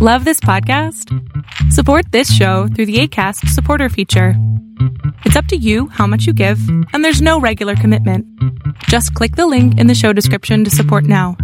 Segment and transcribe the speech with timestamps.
[0.00, 1.12] Love this podcast?
[1.72, 4.34] Support this show through the ACAST supporter feature.
[5.24, 6.60] It's up to you how much you give,
[6.92, 8.24] and there's no regular commitment.
[8.84, 11.36] Just click the link in the show description to support now.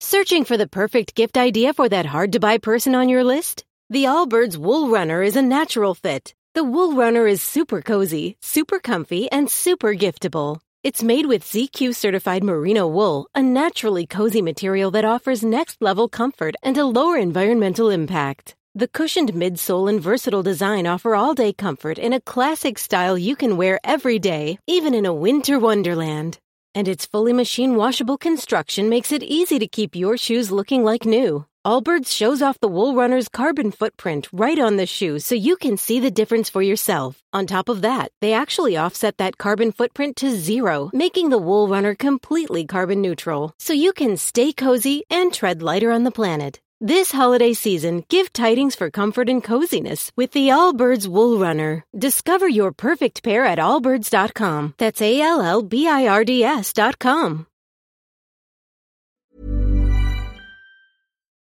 [0.00, 3.64] Searching for the perfect gift idea for that hard to buy person on your list?
[3.90, 6.34] The Allbirds Wool Runner is a natural fit.
[6.54, 10.62] The Wool Runner is super cozy, super comfy, and super giftable.
[10.84, 16.08] It's made with ZQ certified merino wool, a naturally cozy material that offers next level
[16.08, 18.56] comfort and a lower environmental impact.
[18.74, 23.36] The cushioned midsole and versatile design offer all day comfort in a classic style you
[23.36, 26.40] can wear every day, even in a winter wonderland.
[26.74, 31.04] And its fully machine washable construction makes it easy to keep your shoes looking like
[31.04, 31.46] new.
[31.64, 35.76] Allbirds shows off the Wool Runner's carbon footprint right on the shoe so you can
[35.76, 37.22] see the difference for yourself.
[37.32, 41.68] On top of that, they actually offset that carbon footprint to zero, making the Wool
[41.68, 43.54] Runner completely carbon neutral.
[43.58, 46.60] So you can stay cozy and tread lighter on the planet.
[46.80, 51.84] This holiday season, give tidings for comfort and coziness with the Allbirds Wool Runner.
[51.96, 54.74] Discover your perfect pair at allbirds.com.
[54.78, 57.46] That's A L L B I R D S.com.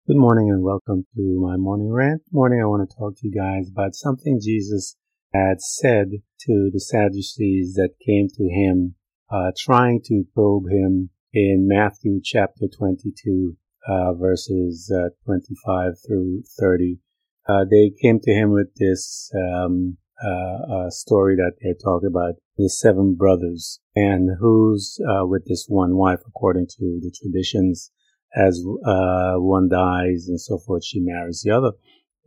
[0.09, 2.23] Good morning and welcome to my morning rant.
[2.31, 4.95] Morning, I want to talk to you guys about something Jesus
[5.35, 6.07] had said
[6.47, 8.95] to the Sadducees that came to him,
[9.29, 13.55] uh, trying to probe him in Matthew chapter 22,
[13.87, 16.97] uh, verses uh, 25 through 30.
[17.47, 22.67] Uh, they came to him with this um, uh, story that they talk about the
[22.67, 27.91] seven brothers and who's uh, with this one wife according to the traditions
[28.35, 31.71] as uh, one dies and so forth, she marries the other.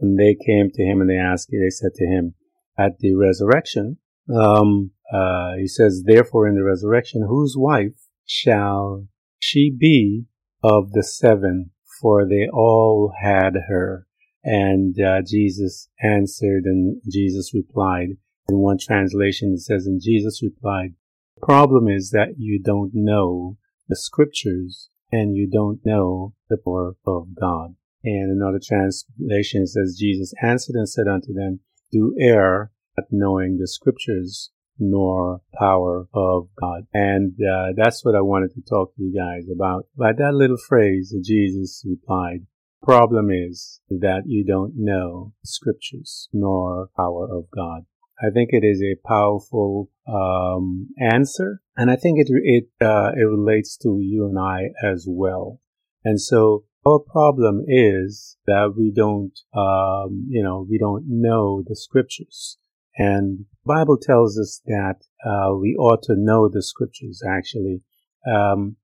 [0.00, 2.34] And they came to him and they asked, they said to him,
[2.78, 3.98] at the resurrection,
[4.34, 9.06] um, uh, he says, therefore in the resurrection, whose wife shall
[9.38, 10.24] she be
[10.62, 11.70] of the seven?
[12.00, 14.06] For they all had her.
[14.42, 18.16] And uh, Jesus answered and Jesus replied.
[18.48, 20.94] In one translation, it says, and Jesus replied,
[21.36, 23.56] the problem is that you don't know
[23.88, 27.76] the scriptures and you don't know the power of God.
[28.02, 31.60] And another translation says, Jesus answered and said unto them,
[31.92, 36.86] Do err at knowing the scriptures nor power of God.
[36.92, 39.86] And uh, that's what I wanted to talk to you guys about.
[39.96, 42.46] By that little phrase, Jesus replied,
[42.82, 47.82] problem is that you don't know scriptures nor power of God.
[48.20, 53.24] I think it is a powerful um, answer, and I think it it uh, it
[53.24, 55.60] relates to you and I as well.
[56.04, 61.76] And so our problem is that we don't, um, you know, we don't know the
[61.76, 62.58] scriptures.
[62.96, 67.22] And Bible tells us that uh, we ought to know the scriptures.
[67.26, 67.82] Actually,
[68.26, 68.76] um,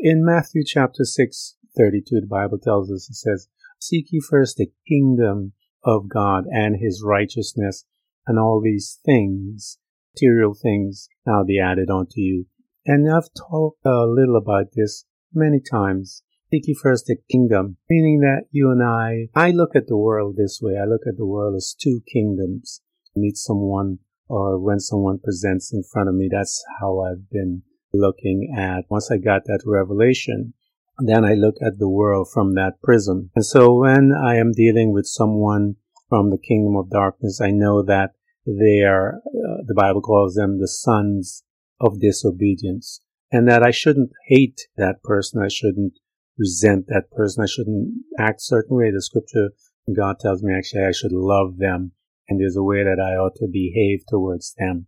[0.00, 4.56] in Matthew chapter six thirty two, the Bible tells us it says, "Seek ye first
[4.56, 5.52] the kingdom
[5.84, 7.84] of God and His righteousness."
[8.26, 9.78] and all these things,
[10.14, 12.46] material things, now be added onto you.
[12.86, 16.22] And I've talked a little about this many times.
[16.50, 20.36] Seek ye first the kingdom, meaning that you and I, I look at the world
[20.36, 20.76] this way.
[20.76, 22.80] I look at the world as two kingdoms.
[23.14, 23.98] Meet someone
[24.28, 28.84] or when someone presents in front of me, that's how I've been looking at.
[28.88, 30.54] Once I got that revelation,
[30.98, 33.30] then I look at the world from that prism.
[33.34, 35.76] And so when I am dealing with someone
[36.08, 38.10] from the kingdom of darkness, I know that
[38.58, 41.44] they are, uh, the Bible calls them the sons
[41.80, 43.00] of disobedience.
[43.32, 45.42] And that I shouldn't hate that person.
[45.42, 45.94] I shouldn't
[46.36, 47.44] resent that person.
[47.44, 48.90] I shouldn't act certain way.
[48.90, 49.50] The scripture,
[49.94, 51.92] God tells me actually I should love them.
[52.28, 54.86] And there's a way that I ought to behave towards them.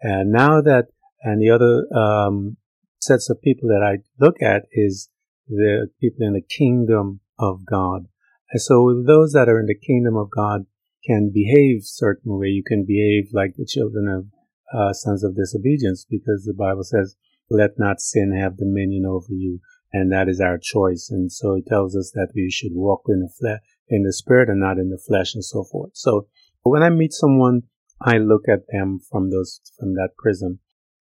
[0.00, 0.86] And now that,
[1.22, 2.56] and the other, um,
[3.00, 5.08] sets of people that I look at is
[5.48, 8.06] the people in the kingdom of God.
[8.50, 10.66] And so those that are in the kingdom of God
[11.06, 12.48] can behave certain way.
[12.48, 14.26] You can behave like the children of
[14.76, 17.16] uh, sons of disobedience because the Bible says,
[17.48, 19.60] let not sin have dominion over you.
[19.92, 21.08] And that is our choice.
[21.10, 24.48] And so it tells us that we should walk in the flesh, in the spirit
[24.48, 25.92] and not in the flesh and so forth.
[25.94, 26.26] So
[26.62, 27.62] when I meet someone,
[28.00, 30.58] I look at them from those, from that prism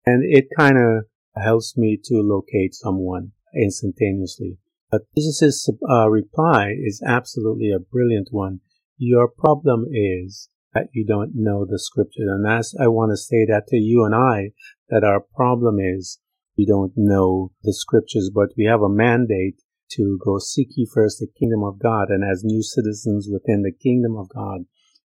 [0.05, 1.05] and it kind of
[1.43, 4.59] helps me to locate someone instantaneously.
[4.91, 8.61] But Jesus' uh, reply is absolutely a brilliant one.
[9.05, 12.23] Your problem is that you don't know the scripture.
[12.29, 14.53] And as I want to say that to you and I,
[14.91, 16.21] that our problem is
[16.57, 19.57] we don't know the scriptures, but we have a mandate
[19.95, 22.11] to go seek ye first the kingdom of God.
[22.11, 24.67] And as new citizens within the kingdom of God,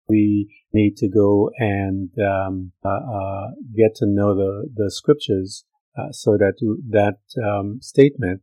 [0.09, 3.47] we need to go and um, uh, uh,
[3.77, 5.63] get to know the, the scriptures
[5.97, 6.55] uh, so that
[6.89, 8.41] that um, statement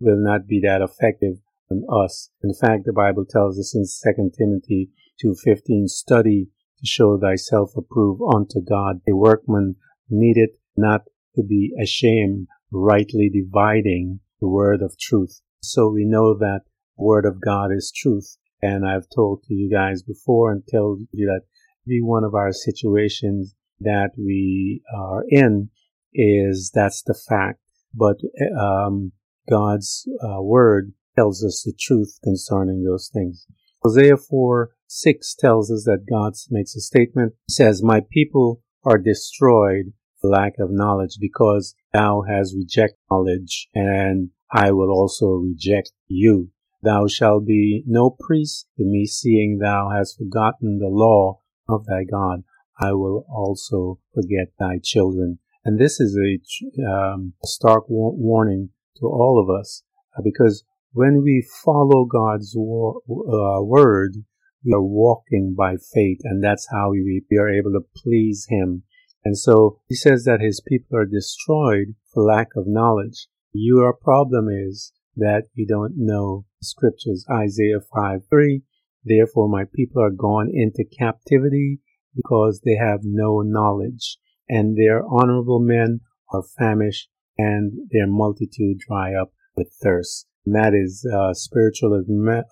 [0.00, 1.43] will not be that effective
[1.90, 2.30] us.
[2.42, 4.90] In fact, the Bible tells us in 2 Timothy
[5.24, 9.76] 2.15, study to show thyself approved unto God, a workman
[10.10, 11.02] needed not
[11.36, 15.40] to be ashamed, rightly dividing the word of truth.
[15.62, 16.62] So we know that
[16.96, 18.36] word of God is truth.
[18.62, 21.42] And I've told to you guys before and tell you that
[21.86, 25.70] every one of our situations that we are in
[26.12, 27.60] is that's the fact.
[27.94, 28.16] But
[28.58, 29.12] um,
[29.48, 33.46] God's uh, word tells us the truth concerning those things.
[33.82, 39.92] Hosea 4 6 tells us that God makes a statement, says, My people are destroyed
[40.20, 46.50] for lack of knowledge because thou hast rejected knowledge and I will also reject you.
[46.82, 52.04] Thou shalt be no priest to me seeing thou hast forgotten the law of thy
[52.04, 52.44] God.
[52.78, 55.38] I will also forget thy children.
[55.64, 59.82] And this is a um, stark warning to all of us
[60.16, 60.64] uh, because
[60.94, 64.14] when we follow God's wo- uh, word,
[64.64, 68.84] we are walking by faith, and that's how we, we are able to please Him.
[69.24, 73.26] And so He says that His people are destroyed for lack of knowledge.
[73.52, 77.26] Your problem is that you don't know scriptures.
[77.28, 78.62] Isaiah 5 3.
[79.04, 81.80] Therefore, my people are gone into captivity
[82.14, 84.18] because they have no knowledge,
[84.48, 86.02] and their honorable men
[86.32, 90.28] are famished, and their multitude dry up with thirst.
[90.46, 91.94] And that is uh, spiritual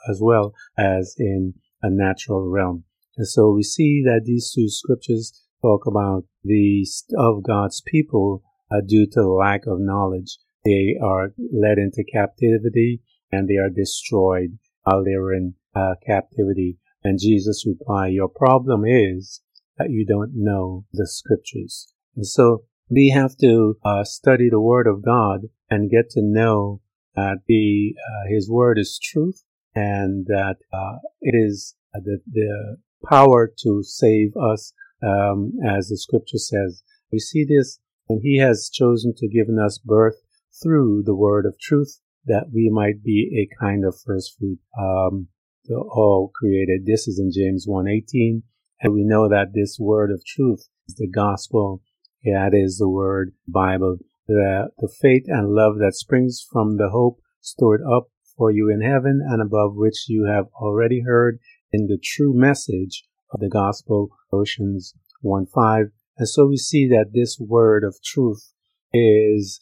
[0.09, 2.85] as, well as in a natural realm.
[3.17, 6.87] And so we see that these two scriptures talk about the
[7.17, 10.39] of God's people uh, due to lack of knowledge.
[10.65, 16.79] They are led into captivity and they are destroyed while they're in uh, captivity.
[17.05, 19.43] And Jesus replied, your problem is
[19.77, 21.93] that you don't know the scriptures.
[22.15, 26.81] And so we have to uh, study the word of God and get to know
[27.15, 29.45] that the, uh, his word is truth
[29.75, 32.77] and that uh, it is the, the
[33.09, 34.73] power to save us,
[35.03, 36.83] um, as the scripture says.
[37.13, 37.79] We see this,
[38.09, 40.17] and he has chosen to give us birth
[40.63, 45.29] through the word of truth that we might be a kind of first fruit um,
[45.67, 46.87] to all created.
[46.87, 48.43] This is in James 1.18,
[48.81, 51.83] and we know that this word of truth is the gospel.
[52.23, 53.99] Yeah, that is the word Bible.
[54.33, 58.81] The, the faith and love that springs from the hope stored up for you in
[58.81, 61.39] heaven and above which you have already heard
[61.71, 65.91] in the true message of the gospel, Colossians 1.5.
[66.17, 68.55] And so we see that this word of truth
[68.91, 69.61] is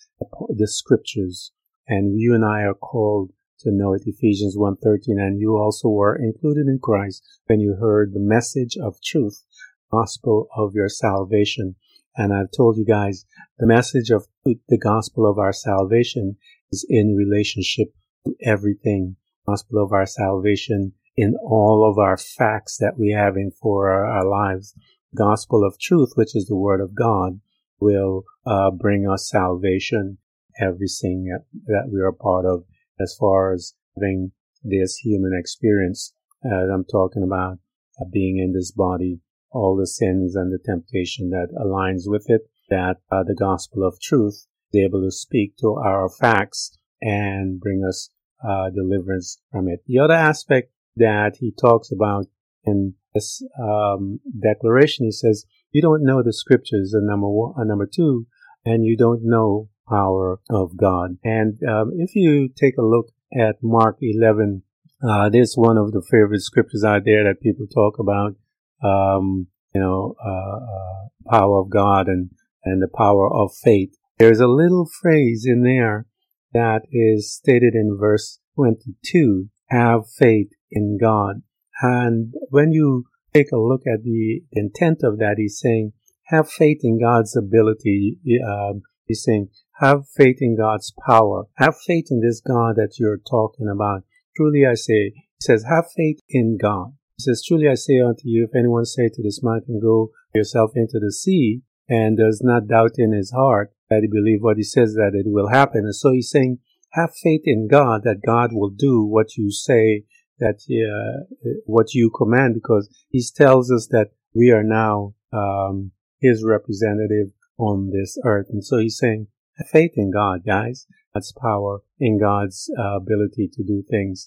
[0.49, 1.51] the scriptures
[1.89, 3.33] and you and I are called
[3.63, 8.13] to know it, Ephesians 1.13, and you also were included in Christ when you heard
[8.13, 9.43] the message of truth,
[9.91, 11.75] gospel of your salvation.
[12.17, 13.25] And I've told you guys,
[13.59, 16.37] the message of the gospel of our salvation
[16.73, 17.95] is in relationship
[18.27, 19.17] to everything.
[19.47, 24.07] Gospel of our salvation in all of our facts that we have in for our,
[24.07, 24.75] our lives.
[25.15, 27.41] Gospel of truth, which is the word of God,
[27.81, 30.19] will uh, bring us salvation
[30.61, 31.37] everything
[31.67, 32.65] that we are part of
[33.01, 36.13] as far as having this human experience.
[36.45, 37.59] Uh, I'm talking about
[38.01, 42.43] uh, being in this body, all the sins and the temptation that aligns with it,
[42.69, 47.85] that uh, the gospel of truth is able to speak to our facts and bring
[47.87, 48.11] us
[48.47, 49.83] uh, deliverance from it.
[49.87, 52.27] The other aspect that he talks about
[52.65, 57.69] in this um, declaration, he says, you don't know the scriptures, and number one, and
[57.69, 58.27] number two,
[58.65, 61.17] and you don't know power of God.
[61.25, 64.63] And um, if you take a look at Mark 11,
[65.03, 68.35] uh, there's one of the favorite scriptures out there that people talk about,
[68.83, 72.31] um, you know, uh, uh, power of God and,
[72.65, 73.91] and the power of faith.
[74.19, 76.07] There's a little phrase in there
[76.53, 81.43] that is stated in verse 22, have faith in God.
[81.83, 85.93] And when you take a look at the intent of that, he's saying,
[86.27, 88.19] have faith in God's ability.
[88.47, 88.75] Uh,
[89.07, 89.49] he's saying,
[89.81, 91.45] have faith in God's power.
[91.57, 94.03] Have faith in this God that you're talking about.
[94.37, 96.93] Truly I say, he says, have faith in God.
[97.21, 100.71] He says, truly I say unto you, if anyone say to this mountain, go yourself
[100.75, 104.63] into the sea, and does not doubt in his heart that he believe what he
[104.63, 105.81] says that it will happen.
[105.81, 106.61] And so he's saying,
[106.93, 110.05] have faith in God that God will do what you say,
[110.39, 111.27] that uh,
[111.67, 117.91] what you command, because he tells us that we are now um, his representative on
[117.93, 118.47] this earth.
[118.49, 119.27] And so he's saying,
[119.59, 120.87] have faith in God, guys.
[121.13, 124.27] God's power in God's uh, ability to do things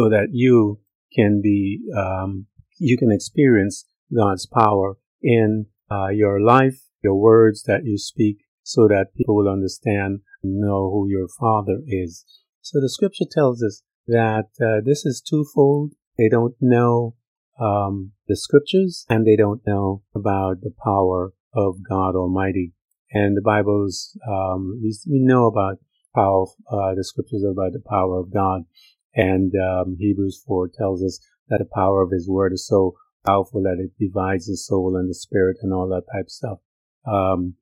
[0.00, 0.80] so that you
[1.14, 2.46] can be, um,
[2.78, 8.86] you can experience God's power in uh, your life, your words that you speak so
[8.88, 12.24] that people will understand, know who your father is.
[12.62, 15.92] So the scripture tells us that uh, this is twofold.
[16.18, 17.16] They don't know
[17.60, 22.72] um, the scriptures and they don't know about the power of God Almighty.
[23.12, 25.78] And the Bible's, um, we, know about
[26.14, 28.62] power, uh, the scriptures are about the power of God.
[29.14, 33.62] And um, Hebrews 4 tells us that the power of His Word is so powerful
[33.62, 36.58] that it divides the soul and the spirit and all that type of stuff.
[37.06, 37.54] Um,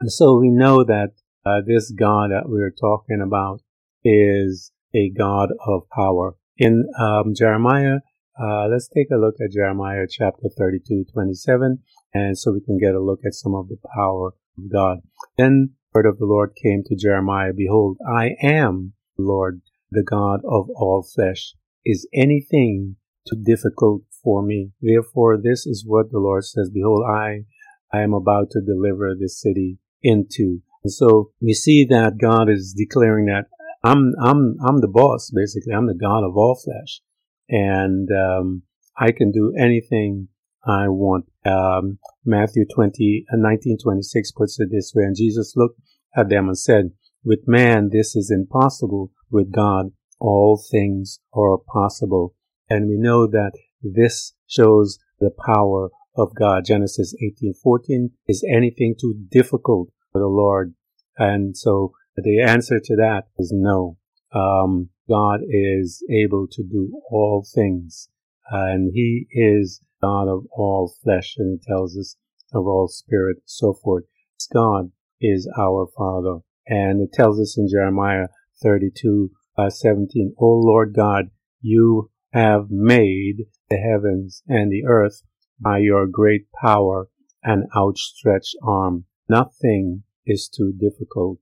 [0.00, 1.12] and so we know that
[1.44, 3.60] uh, this God that we're talking about
[4.04, 6.34] is a God of power.
[6.58, 7.98] In um, Jeremiah,
[8.38, 11.78] uh, let's take a look at Jeremiah chapter 32, 27,
[12.14, 14.98] and so we can get a look at some of the power of God.
[15.36, 20.02] Then the word of the Lord came to Jeremiah, Behold, I am the Lord, the
[20.02, 21.54] God of all flesh.
[21.84, 22.96] Is anything
[23.28, 24.72] too difficult for me?
[24.80, 27.44] Therefore, this is what the Lord says, Behold, I,
[27.92, 30.60] I am about to deliver this city into.
[30.82, 33.46] And so we see that God is declaring that
[33.84, 35.72] I'm, I'm, I'm the boss, basically.
[35.72, 37.00] I'm the God of all flesh.
[37.48, 38.62] And, um,
[38.98, 40.28] I can do anything
[40.64, 41.26] I want.
[41.44, 45.04] Um, Matthew 20, uh, 1926 puts it this way.
[45.04, 45.80] And Jesus looked
[46.16, 46.92] at them and said,
[47.26, 49.10] with man, this is impossible.
[49.30, 49.90] With God,
[50.20, 52.34] all things are possible.
[52.70, 53.52] And we know that
[53.82, 56.64] this shows the power of God.
[56.64, 60.74] Genesis 18:14 is anything too difficult for the Lord?
[61.18, 63.98] And so the answer to that is no.
[64.32, 68.08] Um, God is able to do all things,
[68.50, 72.16] and He is God of all flesh, and He tells us
[72.52, 74.04] of all spirit, so forth.
[74.52, 78.28] God is our Father, and it tells us in Jeremiah
[78.62, 81.30] 32, uh, 17, O Lord God,
[81.60, 85.22] you have made the heavens and the earth
[85.60, 87.08] by your great power
[87.42, 89.04] and outstretched arm.
[89.28, 91.38] Nothing is too difficult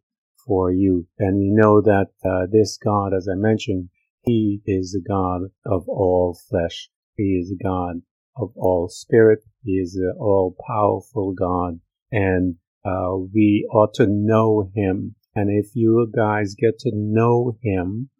[0.46, 1.06] for you.
[1.18, 3.88] And we know that uh, this God, as I mentioned,
[4.22, 6.90] He is the God of all flesh.
[7.16, 8.02] He is the God
[8.36, 9.40] of all spirit.
[9.62, 11.80] He is the all powerful God.
[12.12, 15.14] And uh, we ought to know Him.
[15.34, 18.10] And if you guys get to know Him,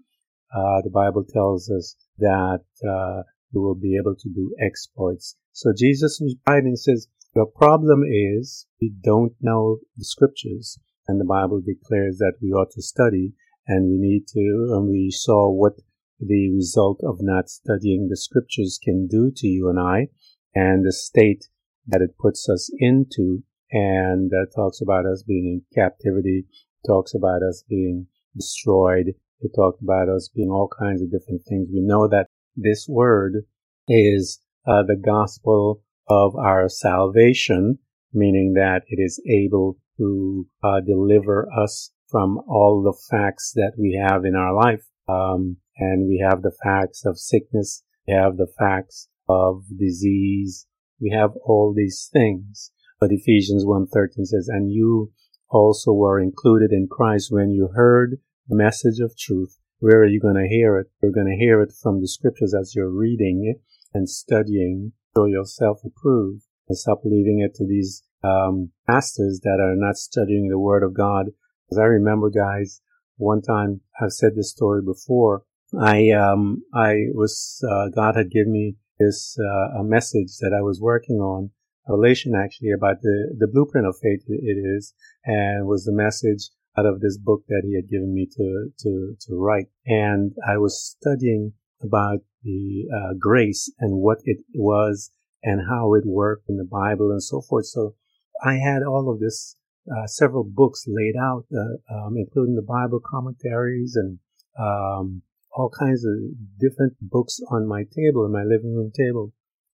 [0.54, 5.37] uh, the Bible tells us that uh, you will be able to do exploits.
[5.52, 10.78] So Jesus replied and says, the problem is we don't know the scriptures
[11.09, 13.33] and the Bible declares that we ought to study
[13.66, 15.75] and we need to, and we saw what
[16.21, 20.09] the result of not studying the scriptures can do to you and I
[20.54, 21.49] and the state
[21.87, 23.42] that it puts us into.
[23.73, 26.44] And that talks about us being in captivity,
[26.87, 28.06] talks about us being
[28.37, 29.14] destroyed.
[29.40, 31.68] It talks about us being all kinds of different things.
[31.73, 33.44] We know that this word
[33.88, 37.78] is uh, the gospel of our salvation,
[38.12, 44.00] meaning that it is able to uh, deliver us from all the facts that we
[44.00, 44.85] have in our life.
[45.09, 50.66] Um, and we have the facts of sickness, we have the facts of disease,
[51.00, 52.71] we have all these things.
[53.04, 55.12] But Ephesians 1.13 says, and you
[55.50, 58.16] also were included in Christ when you heard
[58.49, 59.58] the message of truth.
[59.78, 60.87] Where are you going to hear it?
[61.02, 63.56] You're going to hear it from the scriptures as you're reading
[63.92, 69.76] and studying show yourself approved and stop leaving it to these um, pastors that are
[69.76, 71.26] not studying the Word of God.
[71.66, 72.80] Because I remember, guys,
[73.18, 75.42] one time I've said this story before.
[75.78, 80.62] I um, I was uh, God had given me this uh, a message that I
[80.62, 81.50] was working on,
[81.86, 84.22] a relation actually about the the blueprint of faith.
[84.28, 88.26] It is, and was the message out of this book that He had given me
[88.36, 89.68] to to to write.
[89.86, 95.10] And I was studying about the uh, grace and what it was
[95.42, 97.66] and how it worked in the Bible and so forth.
[97.66, 97.94] So
[98.42, 99.56] I had all of this,
[99.90, 104.18] uh, several books laid out, uh, um, including the Bible commentaries and
[104.58, 105.22] um,
[105.52, 106.14] all kinds of
[106.58, 109.32] different books on my table, in my living room table.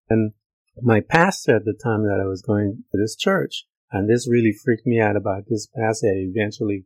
[0.09, 0.33] And
[0.83, 4.53] my pastor at the time that I was going to this church, and this really
[4.53, 6.09] freaked me out about this pastor.
[6.09, 6.85] Eventually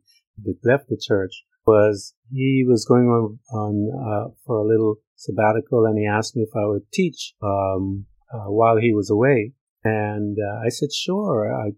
[0.63, 5.97] left the church was he was going on, on uh, for a little sabbatical and
[5.97, 9.53] he asked me if I would teach um, uh, while he was away.
[9.83, 11.53] And uh, I said, sure.
[11.53, 11.71] I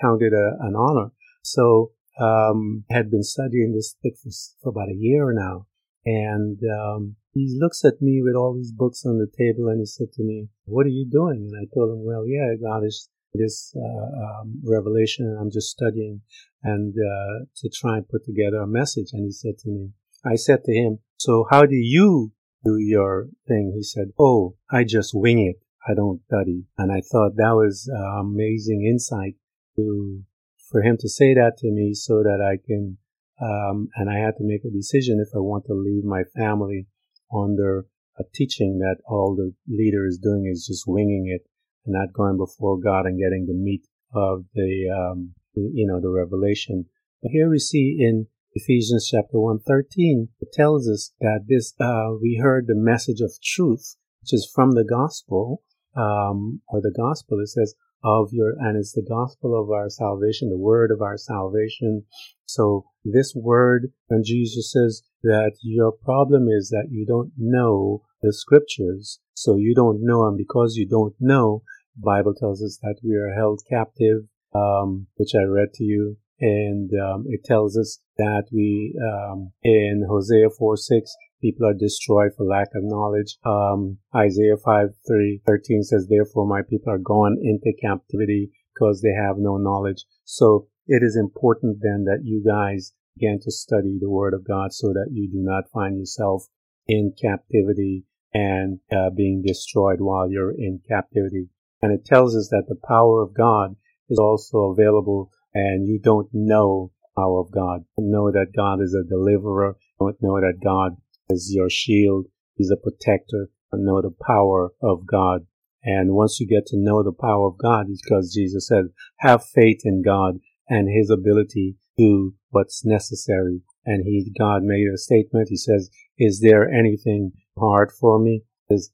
[0.00, 1.10] counted a, an honor.
[1.42, 4.30] So um, had been studying this book for,
[4.62, 5.66] for about a year now.
[6.06, 9.86] And um, he looks at me with all these books on the table and he
[9.86, 11.50] said to me, what are you doing?
[11.50, 15.68] And I told him, well, yeah, God is this uh, um, revelation and I'm just
[15.68, 16.22] studying
[16.62, 19.08] and uh, to try and put together a message.
[19.12, 19.90] And he said to me,
[20.24, 22.32] I said to him, so how do you
[22.64, 23.72] do your thing?
[23.74, 25.56] He said, oh, I just wing it.
[25.88, 26.64] I don't study.
[26.78, 29.34] And I thought that was uh, amazing insight
[29.76, 30.22] to,
[30.70, 32.98] for him to say that to me so that I can
[33.40, 36.86] Um, and I had to make a decision if I want to leave my family
[37.34, 37.86] under
[38.18, 41.46] a teaching that all the leader is doing is just winging it
[41.84, 46.00] and not going before God and getting the meat of the, um, the you know,
[46.00, 46.86] the revelation.
[47.22, 52.40] But here we see in Ephesians chapter 113, it tells us that this, uh, we
[52.42, 55.62] heard the message of truth, which is from the gospel,
[55.94, 57.38] um, or the gospel.
[57.40, 61.16] It says, of your, and it's the gospel of our salvation, the word of our
[61.16, 62.04] salvation.
[62.46, 68.32] So this word, when Jesus says that your problem is that you don't know the
[68.32, 71.62] scriptures, so you don't know, and because you don't know,
[71.96, 74.24] Bible tells us that we are held captive,
[74.54, 80.04] um, which I read to you, and um, it tells us that we, um, in
[80.08, 83.36] Hosea 4 6, people are destroyed for lack of knowledge.
[83.44, 89.12] Um, Isaiah 5 3, 13 says, Therefore my people are gone into captivity because they
[89.12, 90.04] have no knowledge.
[90.24, 94.72] So it is important then that you guys begin to study the Word of God
[94.72, 96.44] so that you do not find yourself
[96.86, 101.48] in captivity and uh, being destroyed while you're in captivity.
[101.82, 103.76] And it tells us that the power of God
[104.08, 107.84] is also available and you don't know power of God.
[107.98, 109.76] know that God is a deliverer.
[109.98, 110.96] Don't know that God
[111.30, 112.26] is your shield.
[112.54, 113.48] He's a protector.
[113.72, 115.46] Know the power of God.
[115.82, 118.86] And once you get to know the power of God, because Jesus said,
[119.18, 123.60] have faith in God and his ability to do what's necessary.
[123.84, 125.48] And he, God made a statement.
[125.48, 128.42] He says, is there anything hard for me?
[128.70, 128.90] Says,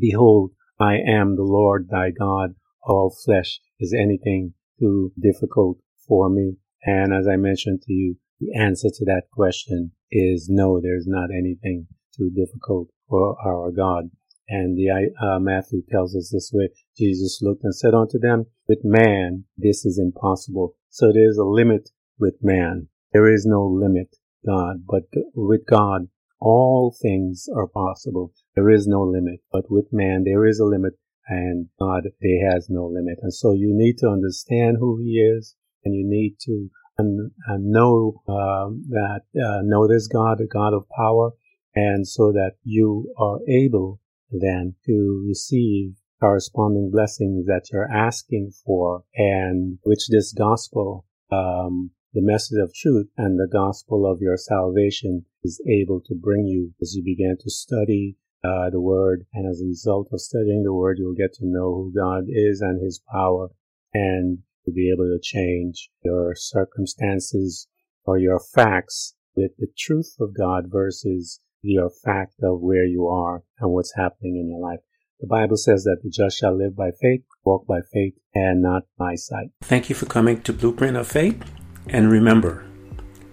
[0.00, 2.54] behold, I am the Lord thy God.
[2.82, 6.56] All flesh is anything too difficult for me.
[6.84, 11.30] And as I mentioned to you, the answer to that question is no, there's not
[11.30, 11.86] anything
[12.16, 14.10] too difficult for our God.
[14.48, 18.80] And the uh, Matthew tells us this way: Jesus looked and said unto them, "With
[18.82, 22.88] man, this is impossible." So there's a limit with man.
[23.14, 26.08] There is no limit, God, but with God,
[26.38, 28.34] all things are possible.
[28.54, 32.68] There is no limit, but with man, there is a limit, and God, there has
[32.68, 33.20] no limit.
[33.22, 37.70] And so you need to understand who He is, and you need to and, and
[37.70, 41.30] know uh, that uh, know this God, a God of power,
[41.74, 43.98] and so that you are able
[44.30, 52.22] then to receive corresponding blessings that you're asking for, and which this gospel, um, the
[52.22, 56.94] message of truth, and the gospel of your salvation is able to bring you as
[56.94, 60.96] you begin to study uh, the word, and as a result of studying the word,
[60.98, 63.48] you'll get to know who God is and His power,
[63.92, 67.66] and to be able to change your circumstances
[68.04, 73.42] or your facts with the truth of God versus your fact of where you are
[73.58, 74.80] and what's happening in your life.
[75.22, 78.82] The Bible says that the just shall live by faith, walk by faith, and not
[78.98, 79.50] by sight.
[79.62, 81.40] Thank you for coming to Blueprint of Faith.
[81.86, 82.66] And remember,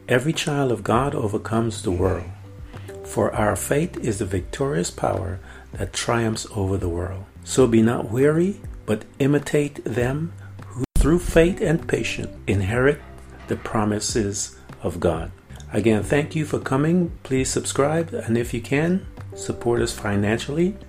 [0.08, 2.30] every child of God overcomes the world.
[3.04, 5.40] For our faith is the victorious power
[5.74, 7.26] that triumphs over the world.
[7.44, 10.32] So be not weary, but imitate them
[10.68, 13.02] who, through faith and patience, inherit
[13.48, 15.32] the promises of God.
[15.74, 17.18] Again, thank you for coming.
[17.24, 20.78] Please subscribe, and if you can, support us financially.